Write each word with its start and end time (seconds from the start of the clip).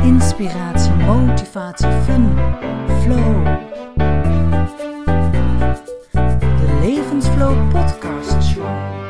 Inspiratie, 0.00 0.92
motivatie, 0.92 1.90
fun, 1.90 2.36
flow. 3.02 3.44
De 6.32 6.78
Levensflow 6.80 7.70
Podcast 7.70 8.42
Show. 8.42 9.00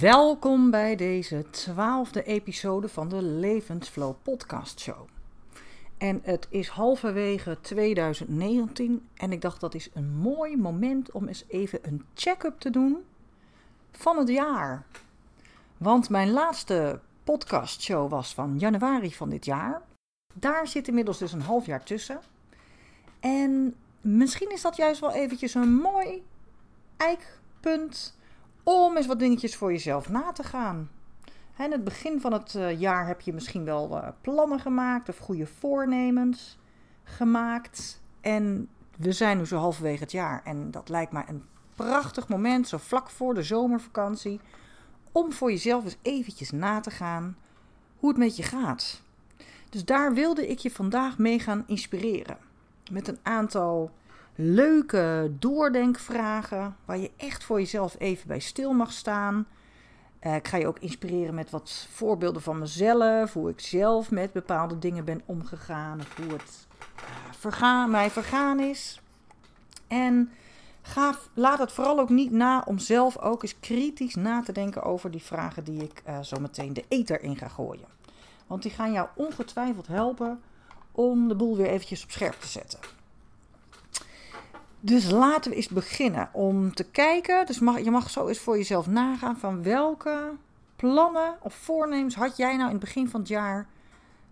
Welkom 0.00 0.70
bij 0.70 0.96
deze 0.96 1.44
twaalfde 1.50 2.22
episode 2.22 2.88
van 2.88 3.08
de 3.08 3.22
Levensflow 3.22 4.14
Podcast 4.22 4.80
Show. 4.80 5.08
En 5.98 6.20
het 6.22 6.46
is 6.50 6.68
halverwege 6.68 7.58
2019 7.60 9.08
en 9.14 9.32
ik 9.32 9.40
dacht 9.40 9.60
dat 9.60 9.74
is 9.74 9.90
een 9.94 10.10
mooi 10.10 10.56
moment 10.56 11.10
om 11.10 11.28
eens 11.28 11.44
even 11.48 11.78
een 11.82 12.04
check-up 12.14 12.60
te 12.60 12.70
doen 12.70 12.96
van 13.92 14.18
het 14.18 14.28
jaar. 14.28 14.86
Want 15.76 16.08
mijn 16.10 16.30
laatste 16.30 17.00
podcastshow 17.26 18.10
was 18.10 18.34
van 18.34 18.58
januari 18.58 19.14
van 19.14 19.28
dit 19.28 19.44
jaar. 19.44 19.82
Daar 20.34 20.66
zit 20.66 20.88
inmiddels 20.88 21.18
dus 21.18 21.32
een 21.32 21.40
half 21.40 21.66
jaar 21.66 21.82
tussen. 21.82 22.20
En 23.20 23.74
misschien 24.00 24.52
is 24.52 24.62
dat 24.62 24.76
juist 24.76 25.00
wel 25.00 25.12
eventjes 25.12 25.54
een 25.54 25.74
mooi 25.74 26.24
eikpunt 26.96 28.18
om 28.62 28.96
eens 28.96 29.06
wat 29.06 29.18
dingetjes 29.18 29.56
voor 29.56 29.72
jezelf 29.72 30.08
na 30.08 30.32
te 30.32 30.42
gaan. 30.42 30.90
In 31.58 31.72
het 31.72 31.84
begin 31.84 32.20
van 32.20 32.32
het 32.32 32.54
eh, 32.54 32.80
jaar 32.80 33.06
heb 33.06 33.20
je 33.20 33.32
misschien 33.32 33.64
wel 33.64 33.96
eh, 33.96 34.08
plannen 34.20 34.60
gemaakt 34.60 35.08
of 35.08 35.18
goede 35.18 35.46
voornemens 35.46 36.58
gemaakt. 37.04 38.02
En 38.20 38.68
we 38.96 39.12
zijn 39.12 39.38
nu 39.38 39.46
zo 39.46 39.56
halverwege 39.56 40.02
het 40.02 40.12
jaar 40.12 40.40
en 40.44 40.70
dat 40.70 40.88
lijkt 40.88 41.12
mij 41.12 41.24
een 41.28 41.44
prachtig 41.74 42.28
moment, 42.28 42.68
zo 42.68 42.76
vlak 42.78 43.10
voor 43.10 43.34
de 43.34 43.42
zomervakantie, 43.42 44.40
om 45.16 45.32
voor 45.32 45.50
jezelf 45.50 45.84
eens 45.84 45.96
eventjes 46.02 46.50
na 46.50 46.80
te 46.80 46.90
gaan 46.90 47.36
hoe 47.98 48.08
het 48.08 48.18
met 48.18 48.36
je 48.36 48.42
gaat. 48.42 49.02
Dus 49.70 49.84
daar 49.84 50.14
wilde 50.14 50.48
ik 50.48 50.58
je 50.58 50.70
vandaag 50.70 51.18
mee 51.18 51.38
gaan 51.38 51.64
inspireren. 51.66 52.38
Met 52.90 53.08
een 53.08 53.18
aantal 53.22 53.90
leuke 54.34 55.32
doordenkvragen 55.38 56.76
waar 56.84 56.98
je 56.98 57.10
echt 57.16 57.44
voor 57.44 57.58
jezelf 57.58 57.96
even 57.98 58.28
bij 58.28 58.38
stil 58.38 58.72
mag 58.72 58.92
staan. 58.92 59.46
Uh, 60.20 60.34
ik 60.34 60.48
ga 60.48 60.56
je 60.56 60.66
ook 60.66 60.78
inspireren 60.78 61.34
met 61.34 61.50
wat 61.50 61.88
voorbeelden 61.90 62.42
van 62.42 62.58
mezelf, 62.58 63.32
hoe 63.32 63.50
ik 63.50 63.60
zelf 63.60 64.10
met 64.10 64.32
bepaalde 64.32 64.78
dingen 64.78 65.04
ben 65.04 65.22
omgegaan, 65.26 66.00
of 66.00 66.16
hoe 66.16 66.32
het 66.32 66.66
uh, 66.96 67.02
vergaan, 67.38 67.90
mij 67.90 68.10
vergaan 68.10 68.60
is. 68.60 69.00
En 69.86 70.30
laat 71.34 71.58
het 71.58 71.72
vooral 71.72 71.98
ook 71.98 72.08
niet 72.08 72.30
na 72.30 72.62
om 72.66 72.78
zelf 72.78 73.18
ook 73.18 73.42
eens 73.42 73.60
kritisch 73.60 74.14
na 74.14 74.42
te 74.42 74.52
denken 74.52 74.82
over 74.82 75.10
die 75.10 75.22
vragen 75.22 75.64
die 75.64 75.82
ik 75.82 76.02
uh, 76.08 76.20
zo 76.20 76.40
meteen 76.40 76.72
de 76.72 76.84
eter 76.88 77.22
in 77.22 77.36
ga 77.36 77.48
gooien. 77.48 77.88
Want 78.46 78.62
die 78.62 78.70
gaan 78.70 78.92
jou 78.92 79.08
ongetwijfeld 79.14 79.86
helpen 79.86 80.42
om 80.92 81.28
de 81.28 81.34
boel 81.34 81.56
weer 81.56 81.66
eventjes 81.66 82.02
op 82.04 82.10
scherp 82.10 82.40
te 82.40 82.46
zetten. 82.46 82.78
Dus 84.80 85.10
laten 85.10 85.50
we 85.50 85.56
eens 85.56 85.68
beginnen 85.68 86.28
om 86.32 86.74
te 86.74 86.84
kijken. 86.84 87.46
Dus 87.46 87.58
mag, 87.58 87.80
je 87.80 87.90
mag 87.90 88.10
zo 88.10 88.26
eens 88.26 88.38
voor 88.38 88.56
jezelf 88.56 88.86
nagaan 88.86 89.36
van 89.36 89.62
welke 89.62 90.32
plannen 90.76 91.36
of 91.40 91.54
voornemens 91.54 92.14
had 92.14 92.36
jij 92.36 92.56
nou 92.56 92.64
in 92.64 92.76
het 92.76 92.84
begin 92.84 93.08
van 93.08 93.20
het 93.20 93.28
jaar 93.28 93.66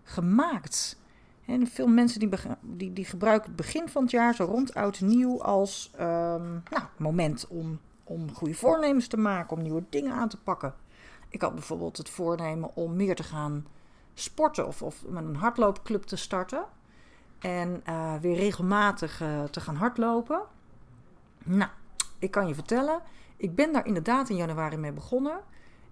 gemaakt? 0.03 0.97
En 1.45 1.67
veel 1.67 1.87
mensen 1.87 2.19
die, 2.19 2.29
die, 2.61 2.93
die 2.93 3.05
gebruiken 3.05 3.47
het 3.47 3.55
begin 3.55 3.89
van 3.89 4.01
het 4.01 4.11
jaar, 4.11 4.35
zo 4.35 4.43
rond 4.43 4.73
oud 4.73 5.01
nieuw, 5.01 5.43
als 5.43 5.91
um, 5.93 6.63
nou, 6.69 6.83
moment 6.97 7.47
om, 7.47 7.79
om 8.03 8.33
goede 8.33 8.53
voornemens 8.53 9.07
te 9.07 9.17
maken, 9.17 9.57
om 9.57 9.63
nieuwe 9.63 9.83
dingen 9.89 10.13
aan 10.13 10.29
te 10.29 10.37
pakken. 10.37 10.73
Ik 11.29 11.41
had 11.41 11.53
bijvoorbeeld 11.53 11.97
het 11.97 12.09
voornemen 12.09 12.75
om 12.75 12.95
meer 12.95 13.15
te 13.15 13.23
gaan 13.23 13.65
sporten 14.13 14.67
of, 14.67 14.81
of 14.81 15.03
met 15.07 15.23
een 15.23 15.35
hardloopclub 15.35 16.03
te 16.03 16.15
starten. 16.15 16.65
En 17.39 17.83
uh, 17.89 18.15
weer 18.21 18.35
regelmatig 18.35 19.21
uh, 19.21 19.43
te 19.43 19.61
gaan 19.61 19.75
hardlopen. 19.75 20.41
Nou, 21.43 21.71
ik 22.19 22.31
kan 22.31 22.47
je 22.47 22.55
vertellen, 22.55 23.01
ik 23.37 23.55
ben 23.55 23.73
daar 23.73 23.85
inderdaad 23.85 24.29
in 24.29 24.35
januari 24.35 24.77
mee 24.77 24.91
begonnen. 24.91 25.39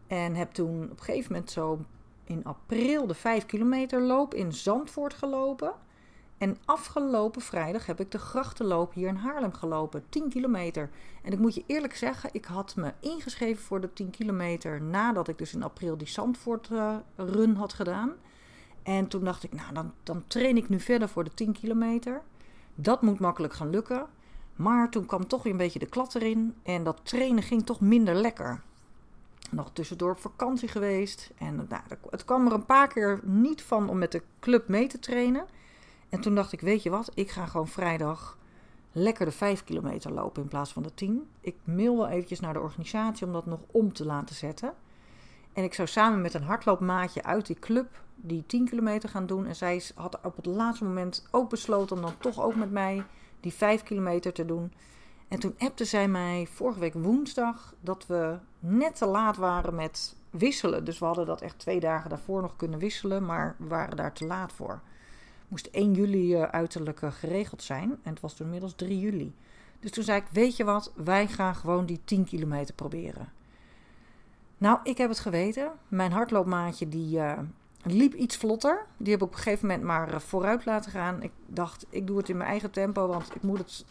En 0.08 0.36
heb 0.36 0.52
toen 0.52 0.84
op 0.84 1.00
een 1.00 1.04
gegeven 1.04 1.32
moment 1.32 1.52
zo 1.52 1.86
in 2.24 2.44
april 2.44 3.08
de 3.08 3.14
5 3.14 3.46
kilometer 3.46 4.02
loop 4.02 4.34
in 4.34 4.54
Zandvoort 4.54 5.14
gelopen. 5.14 5.74
En 6.38 6.58
afgelopen 6.66 7.42
vrijdag 7.42 7.86
heb 7.86 8.00
ik 8.00 8.12
de 8.12 8.18
grachtenloop 8.18 8.94
hier 8.94 9.08
in 9.08 9.16
Haarlem 9.16 9.54
gelopen, 9.54 10.04
10 10.10 10.30
kilometer. 10.30 10.90
En 11.22 11.32
ik 11.32 11.40
moet 11.40 11.56
je 11.56 11.64
eerlijk 11.68 11.96
zeggen, 11.96 12.30
ik 12.34 12.46
had 12.46 12.76
me 12.76 12.94
ingeschreven 13.00 13.64
voor 13.64 13.82
de 13.82 13.94
10 13.94 14.10
kilometer 14.10 14.82
nadat 14.82 15.28
ik 15.28 15.38
dus 15.38 15.54
in 15.54 15.64
april 15.64 15.98
die 15.98 16.08
Zandvoort 16.08 16.70
uh, 16.72 16.96
run 17.16 17.56
had 17.56 17.74
gedaan. 17.74 18.12
En 18.84 19.08
toen 19.08 19.24
dacht 19.24 19.44
ik, 19.44 19.54
nou 19.54 19.74
dan, 19.74 19.94
dan 20.04 20.24
train 20.28 20.58
ik 20.58 20.70
nu 20.70 20.80
verder 20.80 21.10
voor 21.10 21.24
de 21.24 21.34
10 21.34 21.52
kilometer. 21.52 22.22
Dat 22.76 23.02
moet 23.02 23.20
makkelijk 23.20 23.54
gaan 23.54 23.70
lukken. 23.70 24.06
Maar 24.56 24.90
toen 24.90 25.06
kwam 25.06 25.28
toch 25.28 25.44
weer 25.44 25.52
een 25.52 25.58
beetje 25.58 25.80
de 25.80 25.86
klad 25.86 26.16
erin 26.16 26.56
en 26.64 26.84
dat 26.84 27.00
trainen 27.04 27.44
ging 27.44 27.66
toch 27.66 27.80
minder 27.80 28.16
lekker 28.16 28.62
nog 29.56 29.70
tussendoor 29.74 30.12
op 30.12 30.20
vakantie 30.20 30.68
geweest. 30.68 31.32
En 31.38 31.56
nou, 31.56 31.82
het 32.10 32.26
kwam 32.26 32.46
er 32.46 32.54
een 32.54 32.66
paar 32.66 32.88
keer 32.88 33.20
niet 33.24 33.62
van 33.62 33.90
om 33.90 33.98
met 33.98 34.12
de 34.12 34.22
club 34.40 34.68
mee 34.68 34.88
te 34.88 35.00
trainen. 35.00 35.46
En 36.10 36.22
toen 36.22 36.36
dacht 36.36 36.52
ik, 36.52 36.62
weet 36.62 36.84
je 36.84 36.90
wat, 36.90 37.12
ik 37.14 37.32
ga 37.32 37.46
gewoon 37.46 37.68
vrijdag 37.68 38.38
lekker 38.92 39.26
de 39.26 39.32
5 39.32 39.64
kilometer 39.64 40.12
lopen 40.12 40.42
in 40.42 40.48
plaats 40.48 40.74
van 40.74 40.84
de 40.84 40.94
10. 40.94 41.28
Ik 41.42 41.56
mail 41.64 41.98
wel 41.98 42.08
eventjes 42.08 42.40
naar 42.40 42.54
de 42.54 42.60
organisatie 42.60 43.26
om 43.26 43.34
dat 43.34 43.46
nog 43.46 43.60
om 43.72 43.94
te 43.94 44.06
laten 44.06 44.36
zetten. 44.36 44.74
En 45.54 45.64
ik 45.64 45.74
zou 45.74 45.88
samen 45.88 46.22
met 46.22 46.34
een 46.34 46.44
hardloopmaatje 46.44 47.24
uit 47.24 47.46
die 47.46 47.60
club 47.60 48.02
die 48.16 48.44
10 48.46 48.66
kilometer 48.66 49.10
gaan 49.10 49.26
doen. 49.26 49.46
En 49.46 49.56
zij 49.56 49.84
had 49.96 50.20
op 50.24 50.36
het 50.36 50.46
laatste 50.46 50.84
moment 50.84 51.28
ook 51.32 51.50
besloten 51.50 51.96
om 51.96 52.02
dan 52.02 52.18
toch 52.18 52.42
ook 52.42 52.56
met 52.56 52.72
mij 52.72 53.04
die 53.40 53.54
5 53.54 53.84
kilometer 53.84 54.34
te 54.34 54.46
doen. 54.46 54.74
En 55.34 55.40
toen 55.40 55.56
appte 55.58 55.86
zij 55.86 56.08
mij 56.08 56.48
vorige 56.52 56.80
week 56.80 56.94
woensdag 56.94 57.74
dat 57.80 58.08
we 58.08 58.38
net 58.60 58.96
te 58.96 59.06
laat 59.06 59.38
waren 59.38 59.76
met 59.76 60.16
wisselen. 60.30 60.86
Dus 60.86 61.00
we 61.00 61.06
hadden 61.06 61.26
dat 61.26 61.42
echt 61.42 61.60
twee 61.60 61.80
dagen 61.80 62.10
daarvoor 62.10 62.42
nog 62.42 62.56
kunnen 62.56 62.80
wisselen, 62.80 63.26
maar 63.26 63.56
we 63.58 63.68
waren 63.68 63.98
daar 63.98 64.14
te 64.14 64.26
laat 64.26 64.54
voor. 64.54 64.82
Moest 65.48 65.66
1 65.68 65.94
juli 65.94 66.36
uh, 66.36 66.42
uiterlijk 66.44 67.02
uh, 67.02 67.12
geregeld 67.12 67.64
zijn 67.64 67.90
en 67.90 68.12
het 68.12 68.20
was 68.20 68.34
toen 68.34 68.46
inmiddels 68.46 68.74
3 68.76 69.00
juli. 69.00 69.34
Dus 69.80 69.92
toen 69.92 70.04
zei 70.04 70.22
ik, 70.22 70.28
weet 70.32 70.58
je 70.58 70.64
wat, 70.64 70.92
wij 70.96 71.28
gaan 71.28 71.56
gewoon 71.56 71.86
die 71.86 72.02
10 72.06 72.26
kilometer 72.26 72.76
proberen. 72.76 73.32
Nou, 74.58 74.80
ik 74.84 74.98
heb 74.98 75.10
het 75.10 75.20
geweten. 75.20 75.72
Mijn 75.88 76.12
hardloopmaatje 76.12 76.90
die 76.90 77.18
uh, 77.18 77.40
liep 77.84 78.14
iets 78.14 78.38
vlotter. 78.38 78.86
Die 78.98 79.12
heb 79.12 79.22
ik 79.22 79.28
op 79.28 79.34
een 79.34 79.42
gegeven 79.42 79.68
moment 79.68 79.86
maar 79.86 80.22
vooruit 80.22 80.66
laten 80.66 80.92
gaan. 80.92 81.22
Ik 81.22 81.32
dacht, 81.46 81.86
ik 81.90 82.08
doe 82.08 82.18
het 82.18 82.30
in 82.30 82.38
mijn 82.38 82.50
eigen 82.50 82.72
tempo, 82.72 83.08
want 83.08 83.36
ik 83.36 83.42
moet 83.42 83.58
het 83.58 83.86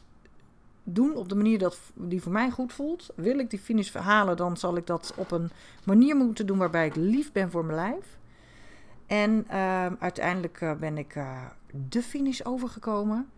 doen 0.85 1.17
op 1.17 1.29
de 1.29 1.35
manier 1.35 1.59
dat, 1.59 1.79
die 1.95 2.23
voor 2.23 2.33
mij 2.33 2.51
goed 2.51 2.73
voelt. 2.73 3.11
Wil 3.15 3.39
ik 3.39 3.51
die 3.51 3.59
finish 3.59 3.91
verhalen, 3.91 4.37
dan 4.37 4.57
zal 4.57 4.77
ik 4.77 4.87
dat 4.87 5.15
op 5.17 5.31
een 5.31 5.51
manier 5.85 6.17
moeten 6.17 6.47
doen 6.47 6.59
waarbij 6.59 6.87
ik 6.87 6.95
lief 6.95 7.33
ben 7.33 7.51
voor 7.51 7.65
mijn 7.65 7.79
lijf. 7.79 8.19
En 9.07 9.47
uh, 9.51 9.87
uiteindelijk 9.99 10.61
uh, 10.61 10.75
ben 10.75 10.99
ik 10.99 11.15
uh, 11.15 11.47
de 11.89 12.03
finish 12.03 12.41
overgekomen. 12.41 13.31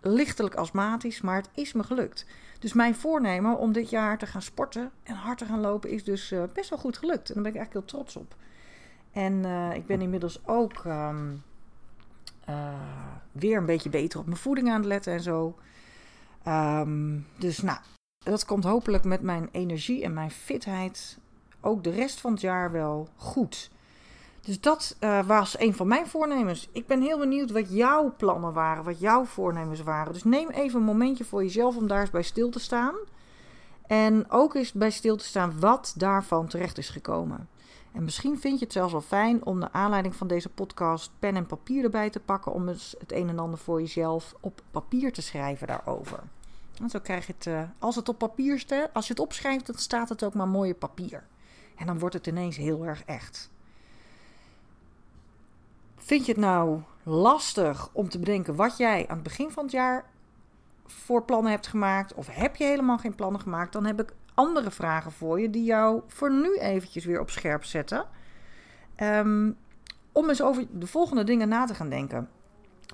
Lichtelijk 0.00 0.54
astmatisch, 0.54 1.20
maar 1.20 1.36
het 1.36 1.50
is 1.54 1.72
me 1.72 1.82
gelukt. 1.82 2.26
Dus 2.58 2.72
mijn 2.72 2.94
voornemen 2.94 3.58
om 3.58 3.72
dit 3.72 3.90
jaar 3.90 4.18
te 4.18 4.26
gaan 4.26 4.42
sporten 4.42 4.90
en 5.02 5.14
hard 5.14 5.38
te 5.38 5.44
gaan 5.44 5.60
lopen 5.60 5.90
is 5.90 6.04
dus 6.04 6.30
eh, 6.30 6.42
best 6.52 6.70
wel 6.70 6.78
goed 6.78 6.98
gelukt. 6.98 7.28
En 7.28 7.34
daar 7.34 7.42
ben 7.42 7.52
ik 7.52 7.58
eigenlijk 7.58 7.86
heel 7.86 8.02
trots 8.02 8.16
op. 8.16 8.34
En 9.12 9.44
ik 9.74 9.86
ben 9.86 10.00
inmiddels 10.00 10.46
ook 10.46 10.84
um, 10.84 11.42
weer 13.32 13.56
een 13.56 13.66
beetje 13.66 13.88
beter 13.88 14.18
op 14.18 14.26
mijn 14.26 14.38
voeding 14.38 14.68
aan 14.68 14.76
het 14.76 14.84
letten 14.84 15.12
en 15.12 15.20
zo. 15.20 15.58
Um, 16.46 17.26
dus 17.38 17.62
nou, 17.62 17.78
dat 18.18 18.44
komt 18.44 18.64
hopelijk 18.64 19.04
met 19.04 19.22
mijn 19.22 19.48
energie 19.52 20.02
en 20.02 20.12
mijn 20.12 20.30
fitheid 20.30 21.18
ook 21.60 21.84
de 21.84 21.90
rest 21.90 22.20
van 22.20 22.32
het 22.32 22.40
jaar 22.40 22.72
wel 22.72 23.08
goed. 23.16 23.70
Dus 24.40 24.60
dat 24.60 24.96
uh, 25.00 25.26
was 25.26 25.58
een 25.58 25.74
van 25.74 25.88
mijn 25.88 26.06
voornemens. 26.06 26.68
Ik 26.72 26.86
ben 26.86 27.00
heel 27.02 27.18
benieuwd 27.18 27.50
wat 27.50 27.72
jouw 27.72 28.14
plannen 28.16 28.52
waren, 28.52 28.84
wat 28.84 29.00
jouw 29.00 29.24
voornemens 29.24 29.82
waren. 29.82 30.12
Dus 30.12 30.24
neem 30.24 30.48
even 30.48 30.80
een 30.80 30.86
momentje 30.86 31.24
voor 31.24 31.42
jezelf 31.42 31.76
om 31.76 31.86
daar 31.86 32.00
eens 32.00 32.10
bij 32.10 32.22
stil 32.22 32.50
te 32.50 32.60
staan. 32.60 32.94
En 33.86 34.30
ook 34.30 34.54
eens 34.54 34.72
bij 34.72 34.90
stil 34.90 35.16
te 35.16 35.24
staan 35.24 35.60
wat 35.60 35.94
daarvan 35.96 36.46
terecht 36.46 36.78
is 36.78 36.88
gekomen. 36.88 37.48
En 37.92 38.04
misschien 38.04 38.38
vind 38.38 38.58
je 38.58 38.64
het 38.64 38.74
zelfs 38.74 38.92
wel 38.92 39.00
fijn 39.00 39.44
om 39.44 39.60
de 39.60 39.72
aanleiding 39.72 40.16
van 40.16 40.26
deze 40.26 40.48
podcast 40.48 41.10
pen 41.18 41.36
en 41.36 41.46
papier 41.46 41.84
erbij 41.84 42.10
te 42.10 42.20
pakken 42.20 42.52
om 42.52 42.68
eens 42.68 42.94
het 42.98 43.12
een 43.12 43.28
en 43.28 43.38
ander 43.38 43.58
voor 43.58 43.80
jezelf 43.80 44.34
op 44.40 44.60
papier 44.70 45.12
te 45.12 45.22
schrijven 45.22 45.66
daarover. 45.66 46.22
En 46.80 46.90
zo 46.90 46.98
krijg 46.98 47.26
je 47.26 47.32
het, 47.36 47.46
uh, 47.46 47.62
als 47.78 47.96
het 47.96 48.08
op 48.08 48.18
papier 48.18 48.58
staat, 48.58 48.90
als 48.92 49.06
je 49.06 49.12
het 49.12 49.22
opschrijft, 49.22 49.66
dan 49.66 49.74
staat 49.74 50.08
het 50.08 50.24
ook 50.24 50.34
maar 50.34 50.48
mooi 50.48 50.70
op 50.70 50.78
papier. 50.78 51.24
En 51.76 51.86
dan 51.86 51.98
wordt 51.98 52.14
het 52.14 52.26
ineens 52.26 52.56
heel 52.56 52.86
erg 52.86 53.04
echt. 53.04 53.50
Vind 55.96 56.26
je 56.26 56.32
het 56.32 56.40
nou 56.40 56.80
lastig 57.02 57.88
om 57.92 58.08
te 58.08 58.18
bedenken 58.18 58.56
wat 58.56 58.76
jij 58.76 59.08
aan 59.08 59.14
het 59.14 59.22
begin 59.22 59.50
van 59.50 59.62
het 59.62 59.72
jaar 59.72 60.04
voor 60.86 61.22
plannen 61.22 61.50
hebt 61.50 61.66
gemaakt? 61.66 62.14
Of 62.14 62.26
heb 62.30 62.56
je 62.56 62.64
helemaal 62.64 62.98
geen 62.98 63.14
plannen 63.14 63.40
gemaakt? 63.40 63.72
Dan 63.72 63.84
heb 63.84 64.00
ik 64.00 64.12
andere 64.38 64.70
vragen 64.70 65.12
voor 65.12 65.40
je 65.40 65.50
die 65.50 65.64
jou 65.64 66.02
voor 66.06 66.32
nu 66.32 66.56
eventjes 66.58 67.04
weer 67.04 67.20
op 67.20 67.30
scherp 67.30 67.64
zetten. 67.64 68.04
Um, 69.02 69.56
om 70.12 70.28
eens 70.28 70.42
over 70.42 70.66
de 70.70 70.86
volgende 70.86 71.24
dingen 71.24 71.48
na 71.48 71.64
te 71.64 71.74
gaan 71.74 71.88
denken. 71.88 72.28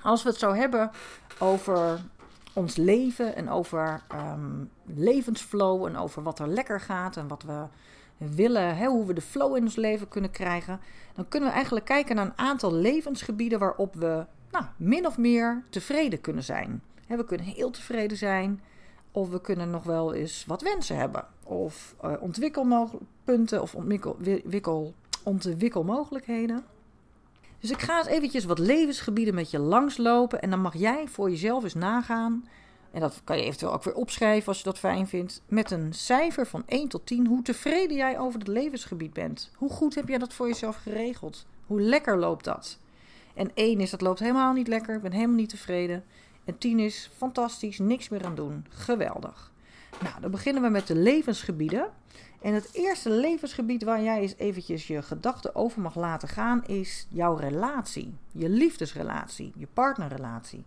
Als 0.02 0.22
we 0.22 0.28
het 0.28 0.38
zo 0.38 0.52
hebben 0.52 0.90
over 1.38 2.00
ons 2.52 2.76
leven 2.76 3.36
en 3.36 3.48
over 3.48 4.02
um, 4.14 4.70
levensflow 4.84 5.84
en 5.84 5.96
over 5.96 6.22
wat 6.22 6.38
er 6.38 6.48
lekker 6.48 6.80
gaat 6.80 7.16
en 7.16 7.28
wat 7.28 7.42
we 7.42 7.64
willen, 8.16 8.76
hè, 8.76 8.86
hoe 8.86 9.06
we 9.06 9.12
de 9.12 9.20
flow 9.20 9.56
in 9.56 9.62
ons 9.62 9.76
leven 9.76 10.08
kunnen 10.08 10.30
krijgen, 10.30 10.80
dan 11.14 11.28
kunnen 11.28 11.48
we 11.48 11.54
eigenlijk 11.54 11.86
kijken 11.86 12.16
naar 12.16 12.26
een 12.26 12.38
aantal 12.38 12.74
levensgebieden 12.74 13.58
waarop 13.58 13.94
we 13.94 14.26
nou, 14.50 14.64
min 14.76 15.06
of 15.06 15.18
meer 15.18 15.64
tevreden 15.70 16.20
kunnen 16.20 16.42
zijn. 16.44 16.82
we 17.06 17.24
kunnen 17.24 17.46
heel 17.46 17.70
tevreden 17.70 18.16
zijn, 18.16 18.60
of 19.16 19.28
we 19.30 19.40
kunnen 19.40 19.70
nog 19.70 19.84
wel 19.84 20.14
eens 20.14 20.44
wat 20.46 20.62
wensen 20.62 20.96
hebben, 20.96 21.26
of 21.42 21.94
uh, 22.04 22.12
ontwikkelpunten 22.20 23.62
of 23.62 23.74
ontwikkel, 23.74 24.94
ontwikkelmogelijkheden. 25.22 26.64
Dus 27.60 27.70
ik 27.70 27.80
ga 27.80 27.98
eens 27.98 28.06
eventjes 28.06 28.44
wat 28.44 28.58
levensgebieden 28.58 29.34
met 29.34 29.50
je 29.50 29.58
langslopen 29.58 30.42
en 30.42 30.50
dan 30.50 30.60
mag 30.60 30.76
jij 30.76 31.08
voor 31.08 31.30
jezelf 31.30 31.62
eens 31.62 31.74
nagaan 31.74 32.44
en 32.94 33.00
dat 33.00 33.20
kan 33.24 33.36
je 33.36 33.42
eventueel 33.42 33.72
ook 33.72 33.84
weer 33.84 33.94
opschrijven 33.94 34.48
als 34.48 34.58
je 34.58 34.64
dat 34.64 34.78
fijn 34.78 35.06
vindt. 35.06 35.42
Met 35.48 35.70
een 35.70 35.92
cijfer 35.92 36.46
van 36.46 36.62
1 36.66 36.88
tot 36.88 37.06
10. 37.06 37.26
Hoe 37.26 37.42
tevreden 37.42 37.96
jij 37.96 38.18
over 38.18 38.38
het 38.38 38.48
levensgebied 38.48 39.12
bent. 39.12 39.50
Hoe 39.56 39.70
goed 39.70 39.94
heb 39.94 40.08
jij 40.08 40.18
dat 40.18 40.32
voor 40.32 40.46
jezelf 40.46 40.76
geregeld? 40.76 41.46
Hoe 41.66 41.80
lekker 41.80 42.18
loopt 42.18 42.44
dat? 42.44 42.78
En 43.34 43.50
1 43.54 43.80
is 43.80 43.90
dat 43.90 44.00
loopt 44.00 44.18
helemaal 44.18 44.52
niet 44.52 44.68
lekker. 44.68 44.94
Ik 44.94 45.02
ben 45.02 45.12
helemaal 45.12 45.36
niet 45.36 45.48
tevreden. 45.48 46.04
En 46.44 46.58
10 46.58 46.78
is 46.78 47.10
fantastisch. 47.16 47.78
Niks 47.78 48.08
meer 48.08 48.24
aan 48.24 48.34
doen. 48.34 48.66
Geweldig. 48.68 49.52
Nou, 50.02 50.20
dan 50.20 50.30
beginnen 50.30 50.62
we 50.62 50.68
met 50.68 50.86
de 50.86 50.96
levensgebieden. 50.96 51.92
En 52.40 52.54
het 52.54 52.68
eerste 52.72 53.10
levensgebied 53.10 53.84
waar 53.84 54.02
jij 54.02 54.20
eens 54.20 54.34
eventjes 54.36 54.86
je 54.86 55.02
gedachten 55.02 55.54
over 55.54 55.80
mag 55.80 55.94
laten 55.94 56.28
gaan 56.28 56.66
is 56.66 57.06
jouw 57.10 57.34
relatie. 57.34 58.14
Je 58.32 58.48
liefdesrelatie, 58.48 59.52
je 59.56 59.66
partnerrelatie. 59.72 60.64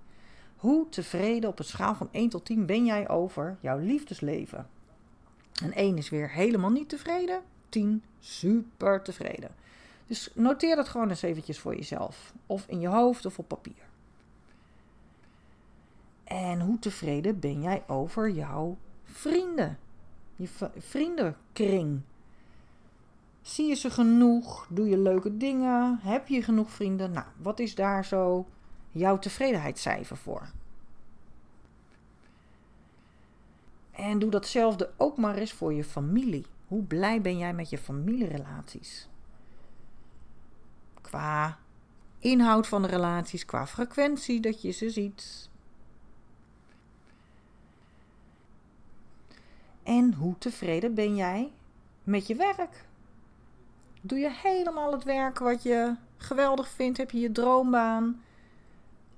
Hoe 0.55 0.89
tevreden 0.89 1.49
op 1.49 1.59
een 1.59 1.65
schaal 1.65 1.95
van 1.95 2.09
1 2.11 2.29
tot 2.29 2.45
10 2.45 2.65
ben 2.65 2.85
jij 2.85 3.09
over 3.09 3.57
jouw 3.59 3.77
liefdesleven? 3.77 4.67
En 5.63 5.73
1 5.73 5.97
is 5.97 6.09
weer 6.09 6.29
helemaal 6.31 6.69
niet 6.69 6.89
tevreden, 6.89 7.41
10 7.69 8.03
super 8.19 9.01
tevreden. 9.01 9.51
Dus 10.07 10.29
noteer 10.33 10.75
dat 10.75 10.87
gewoon 10.87 11.09
eens 11.09 11.21
eventjes 11.21 11.59
voor 11.59 11.75
jezelf, 11.75 12.33
of 12.45 12.65
in 12.67 12.79
je 12.79 12.87
hoofd 12.87 13.25
of 13.25 13.39
op 13.39 13.47
papier. 13.47 13.86
En 16.27 16.61
hoe 16.61 16.79
tevreden 16.79 17.39
ben 17.39 17.61
jij 17.61 17.83
over 17.87 18.29
jouw 18.29 18.77
vrienden? 19.03 19.77
Je 20.35 20.47
vriendenkring. 20.77 22.01
Zie 23.41 23.67
je 23.67 23.75
ze 23.75 23.89
genoeg? 23.89 24.67
Doe 24.69 24.89
je 24.89 24.97
leuke 24.97 25.37
dingen? 25.37 25.99
Heb 26.01 26.27
je 26.27 26.43
genoeg 26.43 26.71
vrienden? 26.71 27.11
Nou, 27.11 27.25
wat 27.41 27.59
is 27.59 27.75
daar 27.75 28.05
zo 28.05 28.45
jouw 28.91 29.19
tevredenheidscijfer 29.19 30.17
voor. 30.17 30.49
En 33.91 34.19
doe 34.19 34.29
datzelfde 34.29 34.91
ook 34.97 35.17
maar 35.17 35.35
eens 35.35 35.53
voor 35.53 35.73
je 35.73 35.83
familie. 35.83 36.45
Hoe 36.67 36.83
blij 36.83 37.21
ben 37.21 37.37
jij 37.37 37.53
met 37.53 37.69
je 37.69 37.77
familierelaties? 37.77 39.07
Qua 41.01 41.59
inhoud 42.19 42.67
van 42.67 42.81
de 42.81 42.87
relaties, 42.87 43.45
qua 43.45 43.67
frequentie 43.67 44.39
dat 44.39 44.61
je 44.61 44.71
ze 44.71 44.89
ziet. 44.89 45.49
En 49.87 50.13
hoe 50.13 50.37
tevreden 50.37 50.93
ben 50.93 51.15
jij 51.15 51.51
met 52.03 52.27
je 52.27 52.35
werk? 52.35 52.85
Doe 54.01 54.19
je 54.19 54.31
helemaal 54.31 54.91
het 54.91 55.03
werk 55.03 55.39
wat 55.39 55.63
je 55.63 55.95
geweldig 56.17 56.69
vindt? 56.69 56.97
Heb 56.97 57.11
je 57.11 57.19
je 57.19 57.31
droombaan? 57.31 58.21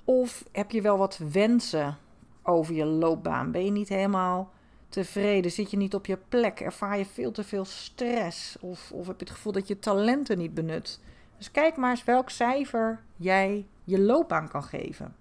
Of 0.03 0.45
heb 0.51 0.71
je 0.71 0.81
wel 0.81 0.97
wat 0.97 1.17
wensen 1.17 1.97
over 2.43 2.73
je 2.73 2.85
loopbaan? 2.85 3.51
Ben 3.51 3.65
je 3.65 3.71
niet 3.71 3.89
helemaal 3.89 4.51
tevreden? 4.89 5.51
Zit 5.51 5.71
je 5.71 5.77
niet 5.77 5.95
op 5.95 6.05
je 6.05 6.17
plek? 6.29 6.59
Ervaar 6.59 6.97
je 6.97 7.05
veel 7.05 7.31
te 7.31 7.43
veel 7.43 7.65
stress? 7.65 8.57
Of, 8.59 8.91
of 8.91 9.07
heb 9.07 9.19
je 9.19 9.25
het 9.25 9.35
gevoel 9.35 9.53
dat 9.53 9.67
je 9.67 9.79
talenten 9.79 10.37
niet 10.37 10.53
benut? 10.53 10.99
Dus 11.37 11.51
kijk 11.51 11.77
maar 11.77 11.91
eens 11.91 12.03
welk 12.03 12.29
cijfer 12.29 13.03
jij 13.15 13.65
je 13.83 13.99
loopbaan 13.99 14.49
kan 14.49 14.63
geven. 14.63 15.15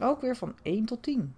Ook 0.00 0.20
weer 0.20 0.36
van 0.36 0.54
1 0.62 0.84
tot 0.84 1.02
10. 1.02 1.34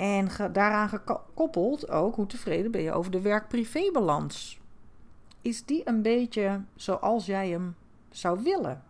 En 0.00 0.28
daaraan 0.52 0.88
gekoppeld 0.88 1.90
ook 1.90 2.14
hoe 2.14 2.26
tevreden 2.26 2.70
ben 2.70 2.82
je 2.82 2.92
over 2.92 3.10
de 3.10 3.20
werk-privé-balans. 3.20 4.60
Is 5.42 5.64
die 5.64 5.88
een 5.88 6.02
beetje 6.02 6.62
zoals 6.74 7.26
jij 7.26 7.48
hem 7.48 7.76
zou 8.10 8.42
willen? 8.42 8.82